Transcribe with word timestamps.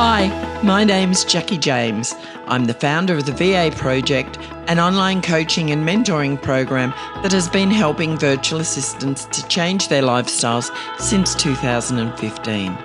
Hi, 0.00 0.28
my 0.62 0.84
name's 0.84 1.24
Jackie 1.24 1.58
James. 1.58 2.14
I'm 2.46 2.66
the 2.66 2.72
founder 2.74 3.16
of 3.16 3.26
the 3.26 3.32
VA 3.32 3.74
Project, 3.76 4.38
an 4.68 4.78
online 4.78 5.20
coaching 5.20 5.72
and 5.72 5.84
mentoring 5.84 6.40
program 6.40 6.90
that 7.24 7.32
has 7.32 7.48
been 7.48 7.72
helping 7.72 8.16
virtual 8.16 8.60
assistants 8.60 9.24
to 9.24 9.44
change 9.48 9.88
their 9.88 10.04
lifestyles 10.04 10.70
since 11.00 11.34
2015. 11.34 12.78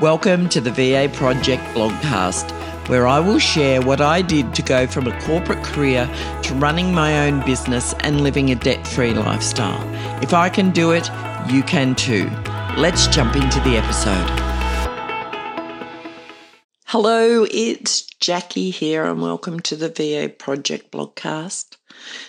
Welcome 0.00 0.48
to 0.48 0.62
the 0.62 0.70
VA 0.70 1.14
Project 1.14 1.62
blogcast, 1.74 2.50
where 2.88 3.06
I 3.06 3.20
will 3.20 3.38
share 3.38 3.82
what 3.82 4.00
I 4.00 4.22
did 4.22 4.54
to 4.54 4.62
go 4.62 4.86
from 4.86 5.08
a 5.08 5.20
corporate 5.20 5.62
career 5.62 6.10
to 6.44 6.54
running 6.54 6.94
my 6.94 7.28
own 7.28 7.44
business 7.44 7.94
and 8.00 8.22
living 8.22 8.50
a 8.50 8.54
debt 8.54 8.86
free 8.86 9.12
lifestyle. 9.12 9.86
If 10.22 10.32
I 10.32 10.48
can 10.48 10.70
do 10.70 10.92
it, 10.92 11.10
you 11.50 11.62
can 11.62 11.94
too. 11.94 12.30
Let's 12.78 13.08
jump 13.08 13.36
into 13.36 13.60
the 13.60 13.76
episode. 13.76 14.55
Hello, 16.98 17.46
it's 17.50 18.06
Jackie 18.20 18.70
here, 18.70 19.04
and 19.04 19.20
welcome 19.20 19.60
to 19.60 19.76
the 19.76 19.90
VA 19.90 20.30
Project 20.30 20.90
blogcast. 20.90 21.76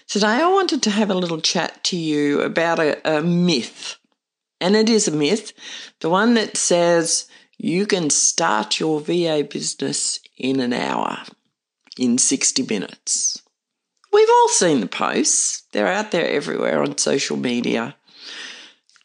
Today, 0.10 0.28
I 0.28 0.52
wanted 0.52 0.84
to 0.84 0.90
have 0.90 1.10
a 1.10 1.14
little 1.16 1.40
chat 1.40 1.86
to 1.86 1.96
you 1.96 2.42
about 2.42 2.78
a, 2.78 3.20
a 3.20 3.22
myth, 3.22 3.96
and 4.60 4.76
it 4.76 4.90
is 4.90 5.08
a 5.08 5.16
myth 5.16 5.54
the 6.02 6.10
one 6.10 6.34
that 6.34 6.58
says 6.58 7.30
you 7.58 7.86
can 7.86 8.10
start 8.10 8.78
your 8.78 9.00
VA 9.00 9.48
business 9.50 10.20
in 10.38 10.60
an 10.60 10.74
hour, 10.74 11.20
in 11.98 12.18
60 12.18 12.64
minutes. 12.64 13.42
We've 14.12 14.30
all 14.30 14.50
seen 14.50 14.82
the 14.82 14.88
posts, 14.88 15.64
they're 15.72 15.88
out 15.88 16.12
there 16.12 16.28
everywhere 16.28 16.84
on 16.84 16.98
social 16.98 17.38
media. 17.38 17.96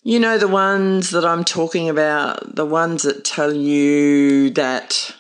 You 0.03 0.19
know, 0.19 0.39
the 0.39 0.49
ones 0.49 1.11
that 1.11 1.25
I'm 1.25 1.45
talking 1.45 1.89
about, 1.89 2.57
the 2.57 2.67
ones 2.67 3.05
that 3.05 3.25
tell 3.25 3.55
you 3.55 4.51
that 4.51 5.15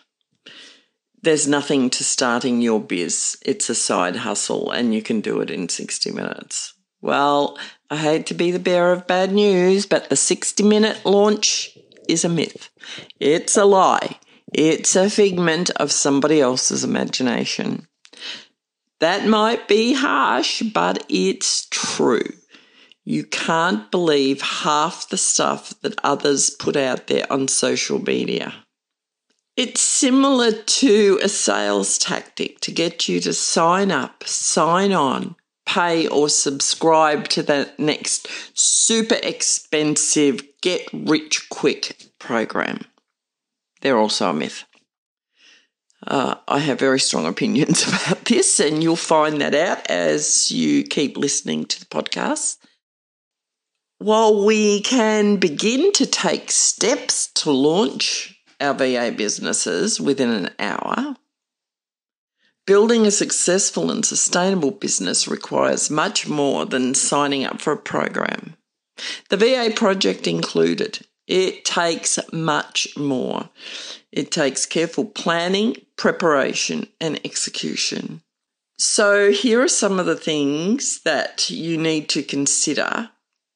there's 1.22 1.46
nothing 1.46 1.88
to 1.90 2.04
starting 2.04 2.60
your 2.60 2.80
biz. 2.80 3.38
It's 3.42 3.70
a 3.70 3.74
side 3.74 4.16
hustle 4.16 4.70
and 4.70 4.92
you 4.94 5.02
can 5.02 5.20
do 5.20 5.40
it 5.40 5.50
in 5.50 5.68
60 5.68 6.10
minutes. 6.10 6.74
Well, 7.00 7.58
I 7.90 7.96
hate 7.96 8.26
to 8.26 8.34
be 8.34 8.50
the 8.50 8.58
bearer 8.58 8.92
of 8.92 9.06
bad 9.06 9.32
news, 9.32 9.86
but 9.86 10.08
the 10.08 10.16
60 10.16 10.62
minute 10.62 11.04
launch 11.04 11.76
is 12.08 12.24
a 12.24 12.28
myth. 12.28 12.70
It's 13.20 13.56
a 13.56 13.64
lie. 13.64 14.18
It's 14.52 14.96
a 14.96 15.08
figment 15.08 15.70
of 15.70 15.92
somebody 15.92 16.40
else's 16.40 16.84
imagination. 16.84 17.86
That 19.00 19.26
might 19.26 19.66
be 19.66 19.94
harsh, 19.94 20.62
but 20.62 21.04
it's 21.08 21.66
true. 21.70 22.34
You 23.04 23.24
can't 23.24 23.90
believe 23.90 24.42
half 24.42 25.08
the 25.08 25.16
stuff 25.16 25.74
that 25.80 25.98
others 26.04 26.50
put 26.50 26.76
out 26.76 27.08
there 27.08 27.26
on 27.32 27.48
social 27.48 27.98
media. 28.00 28.54
It's 29.56 29.82
similar 29.82 30.52
to 30.52 31.20
a 31.22 31.28
sales 31.28 31.98
tactic 31.98 32.60
to 32.60 32.72
get 32.72 33.06
you 33.06 33.20
to 33.20 33.34
sign 33.34 33.90
up, 33.90 34.24
sign 34.24 34.92
on, 34.92 35.36
pay 35.66 36.08
or 36.08 36.30
subscribe 36.30 37.28
to 37.28 37.42
the 37.42 37.70
next 37.78 38.28
super 38.54 39.18
expensive 39.22 40.42
get 40.62 40.88
rich 40.92 41.48
quick 41.50 41.96
program. 42.18 42.80
They're 43.82 43.98
also 43.98 44.30
a 44.30 44.32
myth. 44.32 44.64
Uh, 46.06 46.36
I 46.48 46.58
have 46.60 46.78
very 46.78 46.98
strong 46.98 47.26
opinions 47.34 47.86
about 47.86 48.24
this, 48.24 48.58
and 48.58 48.82
you'll 48.82 48.96
find 48.96 49.40
that 49.42 49.54
out 49.54 49.86
as 49.90 50.50
you 50.50 50.82
keep 50.82 51.16
listening 51.18 51.66
to 51.66 51.78
the 51.78 51.86
podcast. 51.86 52.56
While 53.98 54.44
we 54.44 54.80
can 54.80 55.36
begin 55.36 55.92
to 55.92 56.06
take 56.06 56.50
steps 56.50 57.28
to 57.34 57.52
launch 57.52 58.41
our 58.62 58.74
VA 58.74 59.12
businesses 59.14 60.00
within 60.00 60.30
an 60.30 60.50
hour. 60.58 61.16
Building 62.64 63.06
a 63.06 63.10
successful 63.10 63.90
and 63.90 64.06
sustainable 64.06 64.70
business 64.70 65.26
requires 65.26 65.90
much 65.90 66.28
more 66.28 66.64
than 66.64 66.94
signing 66.94 67.44
up 67.44 67.60
for 67.60 67.72
a 67.72 67.76
program. 67.76 68.56
The 69.30 69.36
VA 69.36 69.72
project 69.74 70.26
included. 70.28 71.04
It 71.26 71.64
takes 71.64 72.18
much 72.32 72.96
more. 72.96 73.48
It 74.12 74.30
takes 74.30 74.66
careful 74.66 75.06
planning, 75.06 75.76
preparation, 75.96 76.88
and 77.00 77.20
execution. 77.24 78.22
So, 78.78 79.30
here 79.30 79.62
are 79.62 79.68
some 79.68 79.98
of 79.98 80.06
the 80.06 80.16
things 80.16 81.02
that 81.02 81.50
you 81.50 81.78
need 81.78 82.08
to 82.10 82.22
consider 82.22 83.10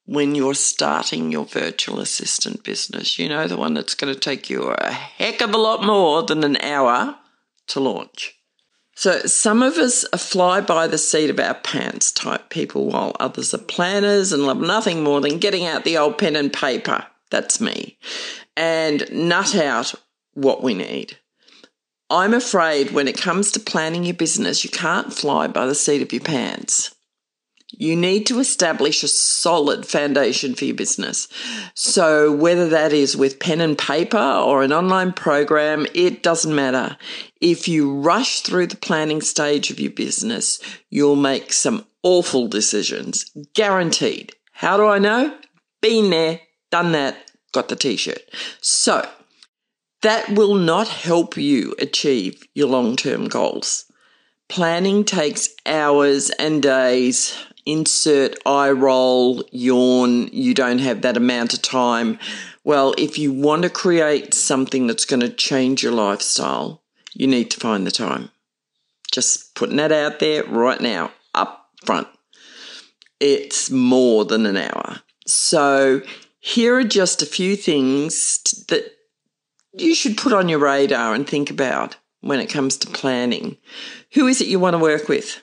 when 0.06 0.34
you're 0.34 0.54
starting 0.54 1.30
your 1.30 1.44
virtual 1.44 2.00
assistant 2.00 2.62
business. 2.64 3.18
You 3.18 3.28
know, 3.28 3.46
the 3.46 3.56
one 3.56 3.74
that's 3.74 3.94
going 3.94 4.14
to 4.14 4.18
take 4.18 4.48
you 4.48 4.62
a 4.62 4.90
heck 4.90 5.40
of 5.40 5.52
a 5.52 5.58
lot 5.58 5.84
more 5.84 6.22
than 6.22 6.44
an 6.44 6.56
hour 6.58 7.16
to 7.68 7.80
launch. 7.80 8.34
So, 8.94 9.20
some 9.20 9.62
of 9.62 9.76
us 9.76 10.06
are 10.14 10.18
fly 10.18 10.62
by 10.62 10.86
the 10.86 10.96
seat 10.96 11.28
of 11.28 11.38
our 11.38 11.54
pants 11.54 12.10
type 12.10 12.48
people, 12.48 12.86
while 12.86 13.14
others 13.20 13.52
are 13.52 13.58
planners 13.58 14.32
and 14.32 14.46
love 14.46 14.58
nothing 14.58 15.02
more 15.02 15.20
than 15.20 15.38
getting 15.38 15.66
out 15.66 15.84
the 15.84 15.98
old 15.98 16.16
pen 16.16 16.34
and 16.34 16.50
paper. 16.50 17.06
That's 17.30 17.60
me. 17.60 17.98
And 18.56 19.06
nut 19.12 19.54
out 19.54 19.94
what 20.32 20.62
we 20.62 20.72
need. 20.72 21.18
I'm 22.08 22.32
afraid 22.32 22.92
when 22.92 23.08
it 23.08 23.20
comes 23.20 23.52
to 23.52 23.60
planning 23.60 24.04
your 24.04 24.14
business, 24.14 24.64
you 24.64 24.70
can't 24.70 25.12
fly 25.12 25.46
by 25.48 25.66
the 25.66 25.74
seat 25.74 26.00
of 26.00 26.12
your 26.12 26.22
pants. 26.22 26.95
You 27.78 27.94
need 27.94 28.26
to 28.26 28.38
establish 28.38 29.02
a 29.02 29.08
solid 29.08 29.86
foundation 29.86 30.54
for 30.54 30.64
your 30.64 30.74
business. 30.74 31.28
So, 31.74 32.32
whether 32.32 32.68
that 32.70 32.92
is 32.92 33.16
with 33.16 33.38
pen 33.38 33.60
and 33.60 33.76
paper 33.76 34.16
or 34.16 34.62
an 34.62 34.72
online 34.72 35.12
program, 35.12 35.86
it 35.94 36.22
doesn't 36.22 36.54
matter. 36.54 36.96
If 37.40 37.68
you 37.68 38.00
rush 38.00 38.40
through 38.40 38.68
the 38.68 38.76
planning 38.76 39.20
stage 39.20 39.70
of 39.70 39.78
your 39.78 39.92
business, 39.92 40.58
you'll 40.88 41.16
make 41.16 41.52
some 41.52 41.84
awful 42.02 42.48
decisions. 42.48 43.30
Guaranteed. 43.54 44.32
How 44.52 44.78
do 44.78 44.86
I 44.86 44.98
know? 44.98 45.36
Been 45.82 46.08
there, 46.08 46.40
done 46.70 46.92
that, 46.92 47.30
got 47.52 47.68
the 47.68 47.76
t 47.76 47.96
shirt. 47.96 48.22
So, 48.62 49.06
that 50.00 50.30
will 50.30 50.54
not 50.54 50.88
help 50.88 51.36
you 51.36 51.74
achieve 51.78 52.42
your 52.54 52.68
long 52.68 52.96
term 52.96 53.28
goals. 53.28 53.84
Planning 54.48 55.04
takes 55.04 55.48
hours 55.66 56.30
and 56.30 56.62
days 56.62 57.36
insert 57.66 58.38
eye 58.46 58.70
roll, 58.70 59.44
yawn, 59.50 60.28
you 60.28 60.54
don't 60.54 60.78
have 60.78 61.02
that 61.02 61.16
amount 61.16 61.52
of 61.52 61.62
time. 61.62 62.18
Well, 62.64 62.94
if 62.96 63.18
you 63.18 63.32
want 63.32 63.62
to 63.62 63.70
create 63.70 64.32
something 64.32 64.86
that's 64.86 65.04
going 65.04 65.20
to 65.20 65.28
change 65.28 65.82
your 65.82 65.92
lifestyle, 65.92 66.82
you 67.12 67.26
need 67.26 67.50
to 67.50 67.60
find 67.60 67.86
the 67.86 67.90
time. 67.90 68.30
Just 69.12 69.54
putting 69.54 69.76
that 69.76 69.92
out 69.92 70.20
there 70.20 70.44
right 70.44 70.80
now, 70.80 71.12
up 71.34 71.70
front. 71.84 72.08
It's 73.20 73.70
more 73.70 74.24
than 74.24 74.46
an 74.46 74.56
hour. 74.56 75.00
So, 75.26 76.02
here 76.38 76.76
are 76.76 76.84
just 76.84 77.22
a 77.22 77.26
few 77.26 77.56
things 77.56 78.38
that 78.68 78.92
you 79.72 79.94
should 79.94 80.16
put 80.16 80.32
on 80.32 80.48
your 80.48 80.58
radar 80.58 81.14
and 81.14 81.26
think 81.26 81.50
about 81.50 81.96
when 82.20 82.40
it 82.40 82.46
comes 82.46 82.76
to 82.78 82.90
planning. 82.90 83.56
Who 84.12 84.26
is 84.26 84.40
it 84.40 84.48
you 84.48 84.58
want 84.58 84.74
to 84.74 84.78
work 84.78 85.08
with? 85.08 85.42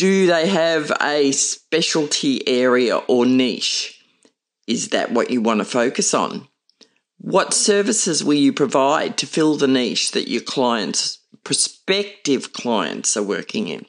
Do 0.00 0.26
they 0.26 0.48
have 0.48 0.90
a 1.02 1.30
specialty 1.32 2.48
area 2.48 2.96
or 2.96 3.26
niche? 3.26 4.02
Is 4.66 4.88
that 4.88 5.12
what 5.12 5.28
you 5.28 5.42
want 5.42 5.58
to 5.58 5.64
focus 5.66 6.14
on? 6.14 6.48
What 7.18 7.52
services 7.52 8.24
will 8.24 8.32
you 8.32 8.54
provide 8.54 9.18
to 9.18 9.26
fill 9.26 9.56
the 9.56 9.68
niche 9.68 10.12
that 10.12 10.26
your 10.26 10.40
clients, 10.40 11.18
prospective 11.44 12.54
clients, 12.54 13.14
are 13.14 13.22
working 13.22 13.68
in? 13.68 13.84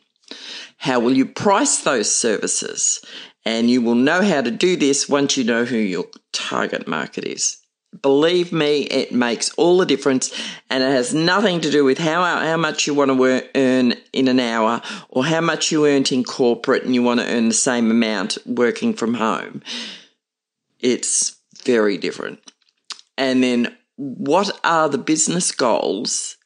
How 0.75 0.99
will 0.99 1.15
you 1.15 1.25
price 1.25 1.79
those 1.79 2.13
services? 2.13 2.99
And 3.45 3.69
you 3.69 3.81
will 3.81 3.95
know 3.95 4.21
how 4.21 4.41
to 4.41 4.51
do 4.51 4.75
this 4.75 5.07
once 5.07 5.37
you 5.37 5.45
know 5.45 5.63
who 5.63 5.77
your 5.77 6.07
target 6.33 6.89
market 6.89 7.23
is. 7.23 7.60
Believe 8.01 8.53
me, 8.53 8.83
it 8.83 9.11
makes 9.11 9.51
all 9.55 9.77
the 9.77 9.85
difference, 9.85 10.31
and 10.69 10.81
it 10.81 10.91
has 10.91 11.13
nothing 11.13 11.59
to 11.61 11.69
do 11.69 11.83
with 11.83 11.97
how 11.97 12.23
how 12.23 12.55
much 12.55 12.87
you 12.87 12.93
want 12.93 13.11
to 13.11 13.49
earn 13.55 13.95
in 14.13 14.27
an 14.29 14.39
hour 14.39 14.81
or 15.09 15.25
how 15.25 15.41
much 15.41 15.71
you 15.71 15.85
earned 15.85 16.11
in 16.11 16.23
corporate 16.23 16.83
and 16.83 16.95
you 16.95 17.03
want 17.03 17.19
to 17.19 17.27
earn 17.27 17.49
the 17.49 17.53
same 17.53 17.91
amount 17.91 18.37
working 18.45 18.93
from 18.93 19.15
home. 19.15 19.61
It's 20.79 21.35
very 21.63 21.97
different. 21.97 22.39
And 23.17 23.43
then, 23.43 23.75
what 23.97 24.57
are 24.63 24.87
the 24.87 24.97
business 24.97 25.51
goals, 25.51 26.37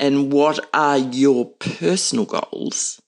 and 0.00 0.32
what 0.32 0.58
are 0.74 0.98
your 0.98 1.50
personal 1.50 2.24
goals? 2.24 3.00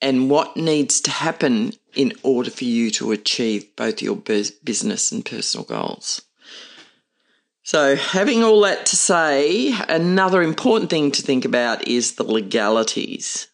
and 0.00 0.30
what 0.30 0.56
needs 0.56 1.00
to 1.02 1.10
happen 1.10 1.72
in 1.98 2.12
order 2.22 2.48
for 2.48 2.64
you 2.64 2.92
to 2.92 3.10
achieve 3.10 3.74
both 3.74 4.00
your 4.00 4.16
business 4.16 5.10
and 5.10 5.24
personal 5.24 5.66
goals. 5.66 6.22
So, 7.64 7.96
having 7.96 8.42
all 8.44 8.62
that 8.62 8.86
to 8.86 8.96
say, 8.96 9.74
another 9.88 10.40
important 10.40 10.90
thing 10.90 11.10
to 11.10 11.22
think 11.22 11.44
about 11.44 11.86
is 11.86 12.14
the 12.14 12.22
legalities. 12.22 13.48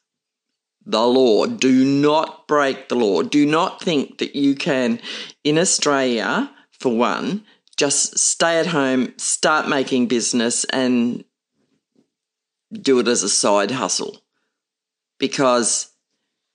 The 0.84 1.04
law. 1.04 1.46
Do 1.46 1.84
not 1.84 2.46
break 2.46 2.88
the 2.88 2.96
law. 2.96 3.22
Do 3.22 3.46
not 3.46 3.80
think 3.80 4.18
that 4.18 4.36
you 4.36 4.54
can, 4.54 5.00
in 5.42 5.58
Australia, 5.58 6.52
for 6.70 6.94
one, 6.94 7.44
just 7.78 8.18
stay 8.18 8.60
at 8.60 8.66
home, 8.66 9.14
start 9.16 9.68
making 9.68 10.06
business, 10.06 10.64
and 10.64 11.24
do 12.70 12.98
it 12.98 13.08
as 13.08 13.22
a 13.22 13.28
side 13.28 13.70
hustle 13.70 14.18
because 15.18 15.90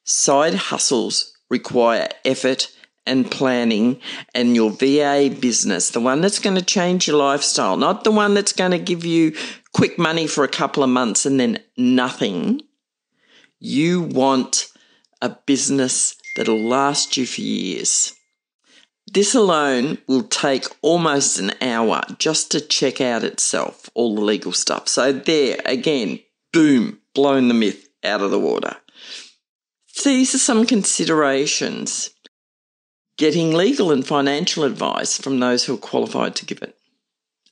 side 0.03 0.53
hustles 0.53 1.35
require 1.49 2.07
effort 2.25 2.71
and 3.05 3.29
planning 3.29 3.99
and 4.35 4.55
your 4.55 4.71
VA 4.71 5.35
business, 5.39 5.89
the 5.89 5.99
one 5.99 6.21
that's 6.21 6.39
going 6.39 6.55
to 6.55 6.61
change 6.61 7.07
your 7.07 7.17
lifestyle, 7.17 7.75
not 7.75 8.03
the 8.03 8.11
one 8.11 8.33
that's 8.33 8.53
going 8.53 8.71
to 8.71 8.79
give 8.79 9.03
you 9.03 9.35
quick 9.73 9.97
money 9.97 10.27
for 10.27 10.43
a 10.43 10.49
couple 10.49 10.83
of 10.83 10.89
months 10.89 11.25
and 11.25 11.39
then 11.39 11.59
nothing. 11.75 12.61
You 13.59 14.01
want 14.01 14.67
a 15.21 15.29
business 15.29 16.15
that'll 16.35 16.61
last 16.61 17.17
you 17.17 17.25
for 17.25 17.41
years. 17.41 18.13
This 19.11 19.33
alone 19.33 19.97
will 20.07 20.23
take 20.23 20.65
almost 20.83 21.39
an 21.39 21.53
hour 21.61 22.03
just 22.19 22.51
to 22.51 22.61
check 22.61 23.01
out 23.01 23.23
itself, 23.23 23.89
all 23.95 24.13
the 24.15 24.21
legal 24.21 24.51
stuff. 24.51 24.87
So, 24.87 25.11
there 25.11 25.57
again, 25.65 26.19
boom, 26.53 26.99
blown 27.15 27.47
the 27.47 27.55
myth 27.55 27.89
out 28.03 28.21
of 28.21 28.29
the 28.29 28.39
water. 28.39 28.77
These 30.03 30.35
are 30.35 30.39
some 30.39 30.65
considerations. 30.65 32.11
Getting 33.17 33.53
legal 33.53 33.91
and 33.91 34.05
financial 34.05 34.63
advice 34.63 35.17
from 35.17 35.39
those 35.39 35.65
who 35.65 35.75
are 35.75 35.77
qualified 35.77 36.35
to 36.37 36.45
give 36.45 36.61
it. 36.61 36.75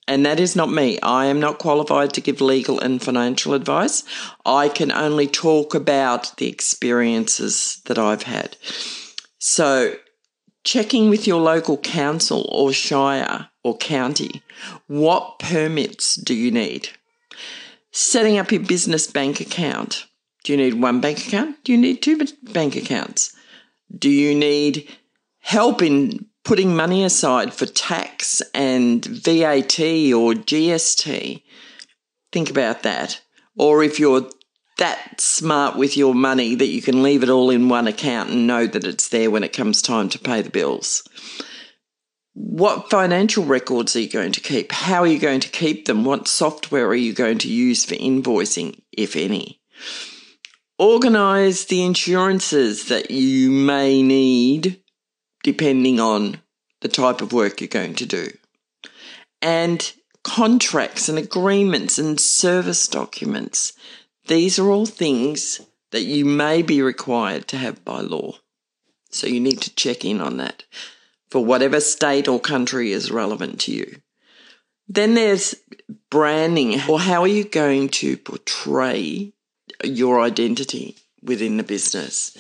And 0.07 0.25
that 0.25 0.39
is 0.39 0.55
not 0.55 0.71
me. 0.71 0.97
I 1.01 1.25
am 1.25 1.41
not 1.41 1.59
qualified 1.59 2.13
to 2.13 2.21
give 2.21 2.39
legal 2.39 2.79
and 2.79 3.01
financial 3.01 3.53
advice. 3.53 4.03
I 4.45 4.69
can 4.69 4.91
only 4.91 5.27
talk 5.27 5.75
about 5.75 6.37
the 6.37 6.47
experiences 6.47 7.81
that 7.85 7.99
I've 7.99 8.23
had. 8.23 8.55
So, 9.39 9.95
checking 10.63 11.09
with 11.09 11.27
your 11.27 11.41
local 11.41 11.77
council 11.77 12.47
or 12.49 12.71
shire 12.71 13.49
or 13.63 13.77
county 13.77 14.41
what 14.87 15.39
permits 15.39 16.15
do 16.15 16.33
you 16.33 16.51
need? 16.51 16.89
Setting 17.91 18.37
up 18.37 18.51
your 18.51 18.61
business 18.63 19.07
bank 19.07 19.39
account. 19.39 20.06
Do 20.47 20.53
you 20.53 20.57
need 20.59 20.75
one 20.75 21.01
bank 21.01 21.27
account? 21.27 21.61
Do 21.65 21.73
you 21.73 21.77
need 21.77 22.01
two 22.01 22.25
bank 22.41 22.77
accounts? 22.77 23.35
Do 23.93 24.09
you 24.09 24.33
need 24.33 24.89
help 25.39 25.81
in 25.81 26.25
putting 26.45 26.73
money 26.73 27.03
aside 27.03 27.53
for 27.53 27.65
tax 27.65 28.41
and 28.53 29.03
VAT 29.03 29.77
or 29.77 30.31
GST? 30.31 31.43
Think 32.31 32.49
about 32.49 32.83
that. 32.83 33.19
Or 33.57 33.83
if 33.83 33.99
you're 33.99 34.29
that 34.77 35.19
smart 35.19 35.75
with 35.75 35.97
your 35.97 36.15
money 36.15 36.55
that 36.55 36.67
you 36.67 36.81
can 36.81 37.03
leave 37.03 37.23
it 37.23 37.29
all 37.29 37.49
in 37.49 37.67
one 37.67 37.87
account 37.87 38.29
and 38.29 38.47
know 38.47 38.65
that 38.67 38.85
it's 38.85 39.09
there 39.09 39.29
when 39.29 39.43
it 39.43 39.51
comes 39.51 39.81
time 39.81 40.07
to 40.07 40.17
pay 40.17 40.41
the 40.41 40.49
bills. 40.49 41.05
What 42.35 42.89
financial 42.89 43.43
records 43.43 43.97
are 43.97 43.99
you 43.99 44.09
going 44.09 44.31
to 44.31 44.39
keep? 44.39 44.71
How 44.71 45.01
are 45.01 45.07
you 45.07 45.19
going 45.19 45.41
to 45.41 45.49
keep 45.49 45.87
them? 45.87 46.05
What 46.05 46.29
software 46.29 46.87
are 46.87 46.95
you 46.95 47.11
going 47.11 47.39
to 47.39 47.51
use 47.51 47.83
for 47.83 47.95
invoicing, 47.95 48.79
if 48.93 49.17
any? 49.17 49.59
Organise 50.79 51.65
the 51.65 51.83
insurances 51.83 52.87
that 52.89 53.09
you 53.09 53.49
may 53.49 54.01
need 54.01 54.81
depending 55.43 55.99
on 55.99 56.41
the 56.81 56.87
type 56.87 57.21
of 57.21 57.33
work 57.33 57.61
you're 57.61 57.67
going 57.67 57.95
to 57.95 58.05
do. 58.05 58.29
And 59.41 59.91
contracts 60.27 61.07
and 61.07 61.17
agreements 61.17 61.97
and 61.97 62.19
service 62.19 62.87
documents. 62.87 63.71
These 64.27 64.59
are 64.59 64.69
all 64.69 64.85
things 64.85 65.61
that 65.91 66.03
you 66.03 66.25
may 66.25 66.61
be 66.61 66.81
required 66.81 67.47
to 67.47 67.57
have 67.57 67.83
by 67.85 68.01
law. 68.01 68.33
So 69.09 69.25
you 69.25 69.39
need 69.39 69.61
to 69.61 69.73
check 69.75 70.03
in 70.03 70.19
on 70.19 70.35
that 70.37 70.65
for 71.29 71.43
whatever 71.43 71.79
state 71.79 72.27
or 72.27 72.39
country 72.39 72.91
is 72.91 73.09
relevant 73.09 73.61
to 73.61 73.71
you. 73.71 74.01
Then 74.89 75.13
there's 75.13 75.55
branding, 76.09 76.81
or 76.89 76.99
how 76.99 77.21
are 77.21 77.27
you 77.27 77.45
going 77.45 77.89
to 77.89 78.17
portray 78.17 79.33
your 79.83 80.21
identity 80.21 80.95
within 81.21 81.57
the 81.57 81.63
business? 81.63 82.35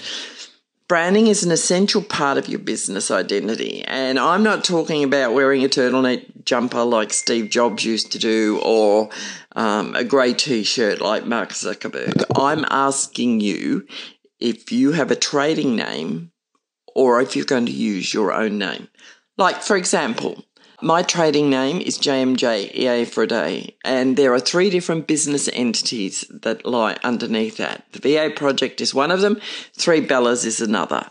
Branding 0.87 1.27
is 1.27 1.43
an 1.43 1.51
essential 1.51 2.01
part 2.01 2.37
of 2.37 2.47
your 2.47 2.59
business 2.59 3.11
identity. 3.11 3.83
And 3.83 4.17
I'm 4.17 4.41
not 4.41 4.63
talking 4.63 5.03
about 5.03 5.33
wearing 5.33 5.65
a 5.65 5.67
turtleneck 5.67 6.45
jumper 6.45 6.83
like 6.83 7.11
Steve 7.11 7.49
Jobs 7.49 7.83
used 7.83 8.13
to 8.13 8.19
do 8.19 8.61
or 8.63 9.09
um, 9.55 9.95
a 9.95 10.05
grey 10.05 10.33
t 10.33 10.63
shirt 10.63 11.01
like 11.01 11.25
Mark 11.25 11.49
Zuckerberg. 11.49 12.23
I'm 12.37 12.63
asking 12.69 13.41
you 13.41 13.85
if 14.39 14.71
you 14.71 14.93
have 14.93 15.11
a 15.11 15.15
trading 15.15 15.75
name 15.75 16.31
or 16.95 17.21
if 17.21 17.35
you're 17.35 17.43
going 17.43 17.65
to 17.65 17.71
use 17.71 18.13
your 18.13 18.31
own 18.31 18.57
name. 18.57 18.87
Like, 19.37 19.61
for 19.61 19.75
example, 19.75 20.45
my 20.81 21.01
trading 21.01 21.49
name 21.49 21.81
is 21.81 21.97
JMJ 21.97 22.73
EA 22.75 23.05
for 23.05 23.23
a 23.23 23.27
day, 23.27 23.75
and 23.83 24.15
there 24.15 24.33
are 24.33 24.39
three 24.39 24.69
different 24.69 25.07
business 25.07 25.49
entities 25.51 26.25
that 26.29 26.65
lie 26.65 26.97
underneath 27.03 27.57
that. 27.57 27.85
The 27.93 27.99
VA 27.99 28.33
project 28.35 28.79
is 28.79 28.93
one 28.93 29.09
of 29.09 29.21
them, 29.21 29.41
Three 29.73 30.05
Bellas 30.05 30.45
is 30.45 30.61
another. 30.61 31.09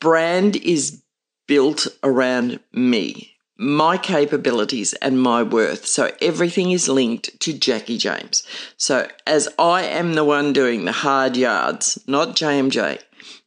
Brand 0.00 0.56
is 0.56 1.02
built 1.48 1.88
around 2.04 2.60
me, 2.72 3.36
my 3.56 3.98
capabilities, 3.98 4.92
and 4.94 5.20
my 5.20 5.42
worth. 5.42 5.86
So 5.86 6.12
everything 6.22 6.70
is 6.70 6.88
linked 6.88 7.40
to 7.40 7.52
Jackie 7.52 7.98
James. 7.98 8.44
So 8.76 9.08
as 9.26 9.48
I 9.58 9.82
am 9.82 10.14
the 10.14 10.24
one 10.24 10.52
doing 10.52 10.84
the 10.84 10.92
hard 10.92 11.36
yards, 11.36 11.98
not 12.06 12.36
JMJ, 12.36 13.00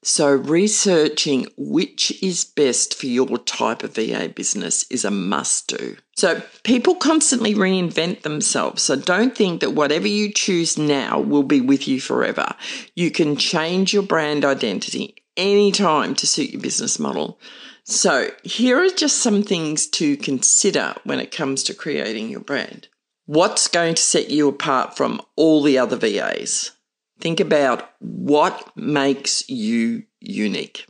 so, 0.08 0.34
researching 0.34 1.48
which 1.58 2.14
is 2.24 2.46
best 2.46 2.98
for 2.98 3.08
your 3.08 3.38
type 3.40 3.84
of 3.84 3.96
VA 3.96 4.32
business 4.34 4.86
is 4.90 5.04
a 5.04 5.12
must 5.12 5.68
do. 5.68 5.98
So, 6.16 6.42
people 6.64 6.96
constantly 6.96 7.54
reinvent 7.54 8.22
themselves. 8.22 8.84
So, 8.84 8.96
don't 8.96 9.36
think 9.36 9.60
that 9.60 9.74
whatever 9.74 10.08
you 10.08 10.32
choose 10.32 10.78
now 10.78 11.20
will 11.20 11.44
be 11.44 11.60
with 11.60 11.90
you 11.90 12.00
forever. 12.00 12.56
You 12.96 13.12
can 13.12 13.36
change 13.36 13.94
your 13.94 14.02
brand 14.02 14.46
identity 14.46 15.18
anytime 15.36 16.16
to 16.16 16.26
suit 16.26 16.52
your 16.52 16.62
business 16.62 17.00
model. 17.00 17.38
So, 17.84 18.32
here 18.44 18.82
are 18.82 18.90
just 18.90 19.18
some 19.18 19.44
things 19.44 19.88
to 19.88 20.16
consider 20.16 20.96
when 21.04 21.20
it 21.20 21.36
comes 21.36 21.64
to 21.64 21.74
creating 21.74 22.30
your 22.30 22.40
brand. 22.40 22.88
What's 23.26 23.68
going 23.68 23.96
to 23.96 24.02
set 24.02 24.30
you 24.30 24.48
apart 24.48 24.96
from 24.96 25.22
all 25.36 25.62
the 25.62 25.78
other 25.78 25.98
VAs? 25.98 26.72
Think 27.20 27.40
about 27.40 27.90
what 28.00 28.76
makes 28.76 29.50
you 29.50 30.04
unique. 30.20 30.86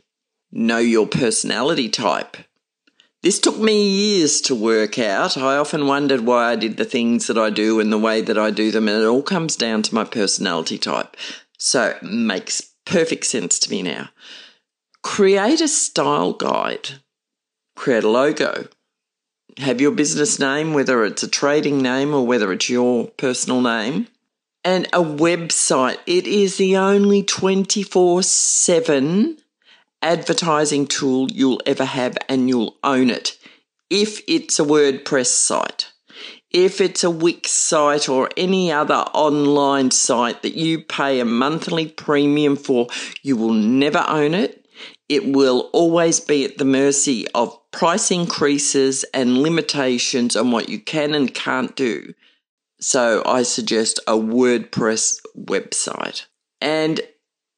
Know 0.52 0.78
your 0.78 1.06
personality 1.06 1.88
type. 1.88 2.36
This 3.22 3.40
took 3.40 3.58
me 3.58 3.88
years 3.88 4.40
to 4.42 4.54
work 4.54 4.98
out. 4.98 5.36
I 5.36 5.56
often 5.56 5.86
wondered 5.86 6.20
why 6.20 6.52
I 6.52 6.56
did 6.56 6.76
the 6.76 6.84
things 6.84 7.26
that 7.26 7.38
I 7.38 7.50
do 7.50 7.80
and 7.80 7.92
the 7.92 7.98
way 7.98 8.20
that 8.20 8.38
I 8.38 8.50
do 8.50 8.70
them, 8.70 8.88
and 8.88 9.02
it 9.02 9.06
all 9.06 9.22
comes 9.22 9.56
down 9.56 9.82
to 9.82 9.94
my 9.94 10.04
personality 10.04 10.78
type. 10.78 11.16
So 11.58 11.96
it 11.96 12.02
makes 12.02 12.60
perfect 12.84 13.26
sense 13.26 13.58
to 13.60 13.70
me 13.70 13.82
now. 13.82 14.10
Create 15.02 15.60
a 15.60 15.68
style 15.68 16.32
guide, 16.32 17.00
create 17.74 18.04
a 18.04 18.08
logo, 18.08 18.68
have 19.56 19.80
your 19.80 19.90
business 19.90 20.38
name, 20.38 20.72
whether 20.72 21.04
it's 21.04 21.22
a 21.22 21.28
trading 21.28 21.82
name 21.82 22.14
or 22.14 22.26
whether 22.26 22.52
it's 22.52 22.70
your 22.70 23.08
personal 23.08 23.60
name 23.60 24.06
and 24.68 24.84
a 24.92 25.02
website. 25.02 25.96
It 26.04 26.26
is 26.26 26.58
the 26.58 26.76
only 26.76 27.22
24 27.22 28.22
7 28.22 29.38
advertising 30.02 30.86
tool 30.86 31.30
you'll 31.30 31.62
ever 31.64 31.86
have, 31.86 32.18
and 32.28 32.50
you'll 32.50 32.76
own 32.84 33.08
it 33.08 33.38
if 33.88 34.20
it's 34.28 34.60
a 34.60 34.64
WordPress 34.64 35.28
site. 35.28 35.90
If 36.50 36.82
it's 36.82 37.02
a 37.02 37.10
Wix 37.10 37.50
site 37.50 38.10
or 38.10 38.28
any 38.36 38.70
other 38.70 39.06
online 39.14 39.90
site 39.90 40.42
that 40.42 40.54
you 40.54 40.82
pay 40.82 41.18
a 41.18 41.24
monthly 41.24 41.86
premium 41.88 42.54
for, 42.54 42.88
you 43.22 43.38
will 43.38 43.54
never 43.54 44.04
own 44.06 44.34
it. 44.34 44.66
It 45.08 45.32
will 45.32 45.70
always 45.72 46.20
be 46.20 46.44
at 46.44 46.58
the 46.58 46.66
mercy 46.66 47.26
of 47.34 47.58
price 47.70 48.10
increases 48.10 49.02
and 49.14 49.38
limitations 49.38 50.36
on 50.36 50.50
what 50.50 50.68
you 50.68 50.78
can 50.78 51.14
and 51.14 51.32
can't 51.32 51.74
do. 51.74 52.12
So 52.80 53.22
I 53.26 53.42
suggest 53.42 53.98
a 54.06 54.12
WordPress 54.12 55.20
website 55.36 56.26
and 56.60 57.00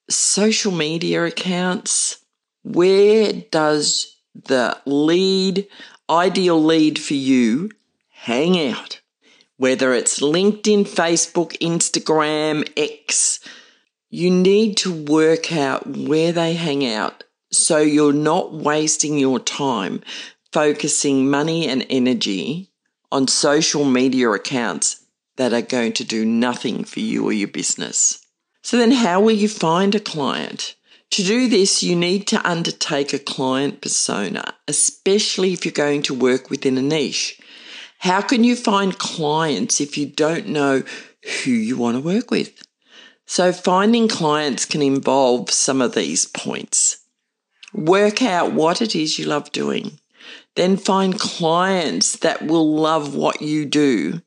social 0.09 0.73
media 0.73 1.25
accounts. 1.25 2.25
Where 2.62 3.33
does 3.50 4.17
the 4.35 4.79
lead, 4.87 5.67
ideal 6.09 6.62
lead 6.62 6.99
for 6.99 7.15
you, 7.15 7.71
hang 8.09 8.59
out? 8.71 9.00
Whether 9.57 9.93
it's 9.93 10.21
LinkedIn, 10.21 10.89
Facebook, 10.89 11.57
Instagram, 11.59 12.67
X, 12.77 13.41
you 14.09 14.31
need 14.31 14.79
to 14.79 15.05
work 15.05 15.53
out 15.53 15.87
where 15.87 16.33
they 16.33 16.55
hang 16.55 16.87
out 16.87 17.25
so 17.53 17.79
you're 17.79 18.12
not 18.12 18.53
wasting 18.53 19.19
your 19.19 19.39
time 19.39 20.03
focusing 20.53 21.31
money 21.31 21.69
and 21.69 21.87
energy 21.91 22.73
on 23.12 23.29
social 23.29 23.85
media 23.85 24.31
accounts 24.31 25.00
that 25.41 25.55
are 25.55 25.63
going 25.63 25.91
to 25.91 26.05
do 26.05 26.23
nothing 26.23 26.85
for 26.85 27.01
you 27.01 27.25
or 27.25 27.33
your 27.33 27.49
business. 27.49 28.23
So 28.63 28.77
then 28.77 28.91
how 28.91 29.23
will 29.23 29.31
you 29.31 29.49
find 29.49 29.95
a 29.95 29.99
client? 29.99 30.75
To 31.13 31.23
do 31.23 31.49
this, 31.49 31.83
you 31.83 31.97
need 31.97 32.27
to 32.27 32.47
undertake 32.47 33.15
a 33.15 33.19
client 33.19 33.81
persona, 33.81 34.55
especially 34.69 35.55
if 35.55 35.65
you're 35.65 35.73
going 35.73 36.03
to 36.03 36.15
work 36.15 36.51
within 36.51 36.77
a 36.77 36.83
niche. 36.83 37.41
How 38.01 38.21
can 38.21 38.45
you 38.45 38.55
find 38.55 38.99
clients 38.99 39.81
if 39.81 39.97
you 39.97 40.05
don't 40.05 40.49
know 40.49 40.83
who 41.43 41.53
you 41.53 41.79
want 41.79 41.97
to 41.97 42.03
work 42.03 42.31
with? 42.31 42.63
So 43.25 43.51
finding 43.51 44.09
clients 44.09 44.67
can 44.67 44.83
involve 44.83 45.49
some 45.51 45.81
of 45.81 45.95
these 45.95 46.27
points. 46.27 46.99
Work 47.73 48.21
out 48.23 48.53
what 48.53 48.83
it 48.83 48.95
is 48.95 49.19
you 49.19 49.25
love 49.25 49.51
doing. 49.53 50.01
Then 50.55 50.77
find 50.77 51.19
clients 51.19 52.19
that 52.19 52.47
will 52.47 52.75
love 52.75 53.15
what 53.15 53.41
you 53.41 53.65
do. 53.65 54.21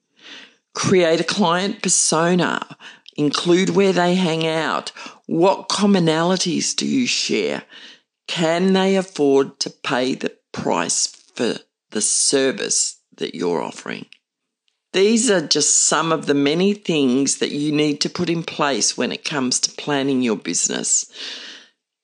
Create 0.74 1.20
a 1.20 1.26
client 1.26 1.82
persona. 1.82 2.78
Include 3.16 3.70
where 3.70 3.94
they 3.94 4.16
hang 4.16 4.48
out. 4.48 4.92
What 5.28 5.70
commonalities 5.70 6.76
do 6.76 6.88
you 6.88 7.06
share? 7.06 7.64
Can 8.28 8.74
they 8.74 8.96
afford 8.96 9.60
to 9.60 9.70
pay 9.70 10.16
the 10.16 10.36
price 10.52 11.08
for 11.36 11.56
the 11.92 12.02
service 12.02 13.00
that 13.18 13.36
you're 13.36 13.62
offering? 13.62 14.08
These 14.94 15.32
are 15.32 15.46
just 15.46 15.88
some 15.88 16.12
of 16.12 16.28
the 16.28 16.36
many 16.36 16.74
things 16.74 17.38
that 17.38 17.52
you 17.52 17.72
need 17.72 18.00
to 18.02 18.10
put 18.10 18.30
in 18.30 18.44
place 18.44 18.96
when 18.96 19.12
it 19.12 19.26
comes 19.26 19.60
to 19.62 19.72
planning 19.72 20.22
your 20.22 20.38
business. 20.38 21.12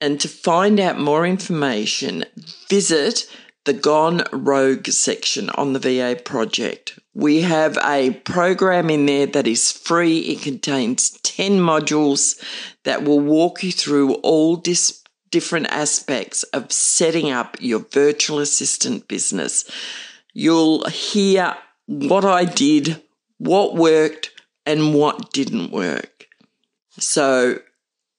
And 0.01 0.19
to 0.21 0.27
find 0.27 0.79
out 0.79 0.99
more 0.99 1.25
information, 1.25 2.25
visit 2.67 3.27
the 3.66 3.74
Gone 3.74 4.24
Rogue 4.32 4.88
section 4.88 5.50
on 5.51 5.74
the 5.74 5.80
VA 5.80 6.20
project. 6.20 7.00
We 7.13 7.42
have 7.42 7.78
a 7.84 8.12
program 8.12 8.89
in 8.89 9.06
there 9.06 9.25
that 9.28 9.48
is 9.48 9.72
free. 9.72 10.20
It 10.20 10.42
contains 10.42 11.12
10 11.24 11.60
modules 11.60 12.42
that 12.84 13.04
will 13.04 13.20
walk 13.20 13.63
you 13.63 13.72
through 13.72 14.16
all 14.16 14.56
dis- 14.56 15.04
different 15.30 15.68
aspects 15.68 16.44
of 16.44 16.72
setting 16.72 17.30
up 17.30 17.58
your 17.60 17.80
virtual 17.80 18.39
assistant 18.39 19.08
business. 19.08 19.70
You'll 20.34 20.88
hear 20.88 21.56
what 21.86 22.25
I 22.25 22.46
did, 22.46 23.01
what 23.38 23.75
worked, 23.75 24.32
and 24.66 24.94
what 24.94 25.32
didn't 25.32 25.72
work. 25.72 26.28
So 27.00 27.60